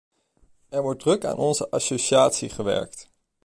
[0.69, 3.09] Er wordt druk aan onze associatie gewerkt.